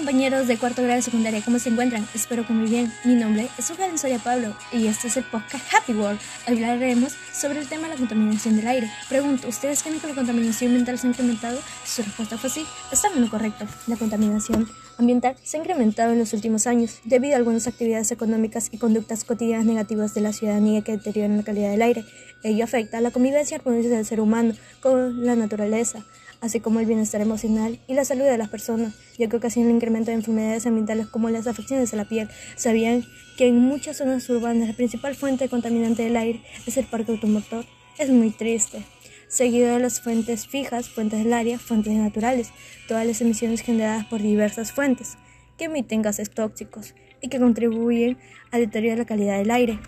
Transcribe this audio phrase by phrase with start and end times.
[0.00, 2.08] compañeros de cuarto grado de secundaria, ¿cómo se encuentran?
[2.14, 2.90] Espero que muy bien.
[3.04, 6.18] Mi nombre es Sujan Soya Pablo y este es el podcast Happy World.
[6.46, 8.90] Hablaremos sobre el tema de la contaminación del aire.
[9.10, 11.58] Pregunto, ¿ustedes creen que la contaminación ambiental se ha incrementado?
[11.84, 12.64] Su respuesta fue sí.
[12.90, 13.66] Está en lo correcto.
[13.88, 14.66] La contaminación
[14.96, 19.24] ambiental se ha incrementado en los últimos años debido a algunas actividades económicas y conductas
[19.24, 22.06] cotidianas negativas de la ciudadanía que deterioran la calidad del aire.
[22.42, 26.02] Ello afecta a la convivencia armoniosa del ser humano con la naturaleza,
[26.40, 29.76] así como el bienestar emocional y la salud de las personas, ya que ocasiona el
[29.76, 32.28] incremento de enfermedades ambientales como las afecciones a la piel.
[32.56, 33.04] ¿Sabían
[33.36, 37.64] que en muchas zonas urbanas la principal fuente contaminante del aire es el parque automotor?
[37.98, 38.84] Es muy triste.
[39.28, 42.50] Seguido de las fuentes fijas, fuentes del área, fuentes naturales,
[42.88, 45.16] todas las emisiones generadas por diversas fuentes
[45.56, 48.18] que emiten gases tóxicos y que contribuyen
[48.50, 49.78] al deterioro de la calidad del aire.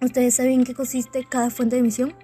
[0.00, 2.14] ¿Ustedes saben en qué consiste cada fuente de emisión?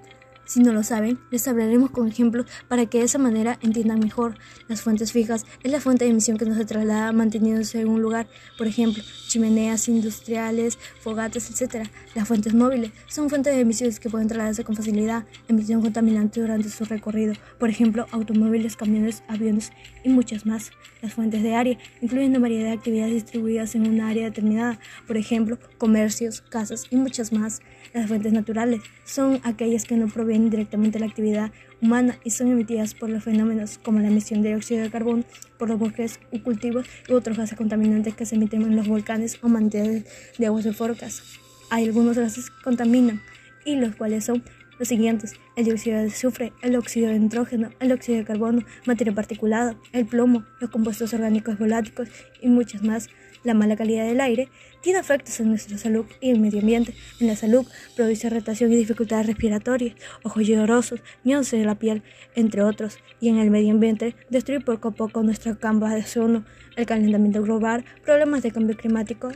[0.51, 4.35] Si no lo saben, les hablaremos con ejemplos para que de esa manera entiendan mejor.
[4.67, 8.03] Las fuentes fijas es la fuente de emisión que no se traslada manteniéndose en un
[8.03, 8.27] lugar,
[8.59, 11.87] por ejemplo, chimeneas industriales, fogatas, etc.
[12.16, 16.69] Las fuentes móviles son fuentes de emisiones que pueden trasladarse con facilidad, emisión contaminante durante
[16.69, 19.71] su recorrido, por ejemplo, automóviles, camiones, aviones
[20.02, 20.73] y muchas más.
[21.01, 25.17] Las fuentes de área incluyen una variedad de actividades distribuidas en una área determinada, por
[25.17, 27.61] ejemplo, comercios, casas y muchas más.
[27.95, 31.52] Las fuentes naturales son aquellas que no provienen directamente de la actividad
[31.83, 35.24] humana y son emitidas por los fenómenos como la emisión de dióxido de carbono
[35.59, 39.38] por los bosques y cultivos y otros gases contaminantes que se emiten en los volcanes
[39.43, 40.05] o manantiales
[40.38, 41.23] de aguas sulfúricas.
[41.71, 43.21] Hay algunos gases que contaminan
[43.65, 44.43] y los cuales son
[44.80, 49.15] los siguientes, el dióxido de azufre, el óxido de nitrógeno, el óxido de carbono, materia
[49.15, 52.09] particulada, el plomo, los compuestos orgánicos voláticos
[52.41, 53.11] y muchas más.
[53.43, 54.49] La mala calidad del aire
[54.83, 56.95] tiene efectos en nuestra salud y el medio ambiente.
[57.21, 62.02] En la salud produce irritación y dificultades respiratorias, ojos llorosos, miedos de la piel,
[62.35, 62.99] entre otros.
[63.21, 66.44] Y en el medio ambiente destruye poco a poco nuestra camba de ozono,
[66.77, 69.33] el calentamiento global, problemas de cambio climático,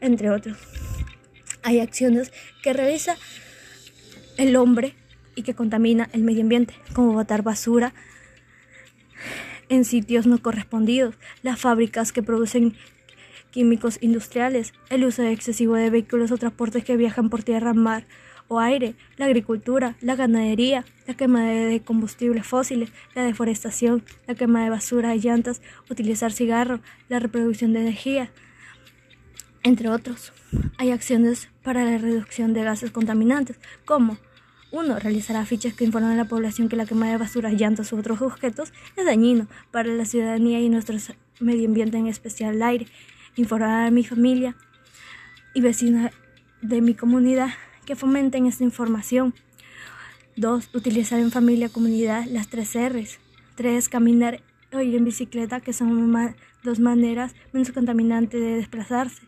[0.00, 0.56] entre otros.
[1.64, 2.32] Hay acciones
[2.62, 3.16] que realiza
[4.36, 4.94] el hombre
[5.34, 7.92] y que contamina el medio ambiente, como botar basura
[9.68, 12.74] en sitios no correspondidos, las fábricas que producen
[13.52, 18.06] químicos industriales, el uso excesivo de vehículos o transportes que viajan por tierra, mar
[18.48, 24.64] o aire, la agricultura, la ganadería, la quema de combustibles fósiles, la deforestación, la quema
[24.64, 28.30] de basura y llantas, utilizar cigarro, la reproducción de energía,
[29.62, 30.32] entre otros.
[30.76, 34.18] Hay acciones para la reducción de gases contaminantes, como
[34.72, 34.98] 1.
[34.98, 38.22] Realizar afiches que informan a la población que la quema de basura, llantas u otros
[38.22, 40.96] objetos es dañino para la ciudadanía y nuestro
[41.40, 42.86] medio ambiente, en especial el aire.
[43.36, 44.54] Informar a mi familia
[45.54, 46.10] y vecinos
[46.60, 47.48] de mi comunidad
[47.86, 49.34] que fomenten esta información.
[50.36, 50.70] 2.
[50.74, 53.18] Utilizar en familia comunidad las tres R's.
[53.56, 53.88] 3.
[53.88, 54.42] Caminar
[54.72, 56.12] o ir en bicicleta, que son
[56.62, 59.22] dos maneras menos contaminantes de desplazarse.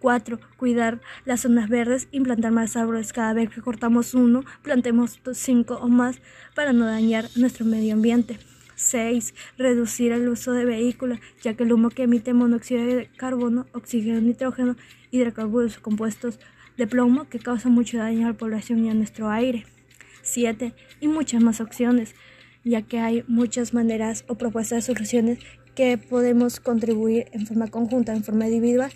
[0.00, 0.40] 4.
[0.56, 5.88] Cuidar las zonas verdes, implantar más árboles cada vez que cortamos uno, plantemos cinco o
[5.88, 6.20] más
[6.54, 8.38] para no dañar nuestro medio ambiente.
[8.76, 9.34] 6.
[9.58, 14.20] Reducir el uso de vehículos, ya que el humo que emite monóxido de carbono, oxígeno,
[14.20, 14.76] nitrógeno,
[15.10, 16.38] hidrocarburos compuestos
[16.76, 19.66] de plomo que causan mucho daño a la población y a nuestro aire.
[20.22, 20.74] 7.
[21.00, 22.14] Y muchas más opciones,
[22.64, 25.38] ya que hay muchas maneras o propuestas de soluciones
[25.74, 28.90] que podemos contribuir en forma conjunta, en forma individual,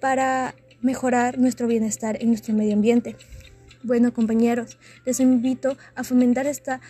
[0.00, 3.16] para mejorar nuestro bienestar en nuestro medio ambiente.
[3.82, 6.80] Bueno, compañeros, les invito a fomentar esta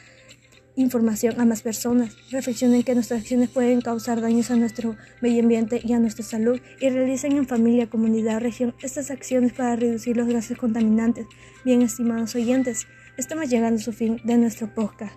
[0.76, 2.16] información a más personas.
[2.31, 6.60] Reflexionen que nuestras acciones pueden causar daños a nuestro medio ambiente y a nuestra salud
[6.81, 11.26] y realicen en familia, comunidad, región estas acciones para reducir los gases contaminantes.
[11.65, 12.86] Bien, estimados oyentes,
[13.16, 15.16] estamos llegando a su fin de nuestro podcast.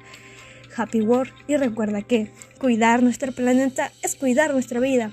[0.76, 5.12] Happy World y recuerda que cuidar nuestro planeta es cuidar nuestra vida.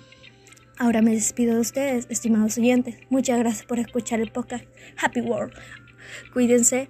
[0.79, 2.97] Ahora me despido de ustedes, estimados oyentes.
[3.09, 4.65] Muchas gracias por escuchar el podcast
[4.99, 5.55] Happy World.
[6.33, 6.89] Cuídense.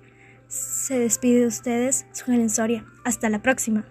[0.48, 2.84] Se despide de ustedes, su Soria.
[3.04, 3.84] Hasta la próxima.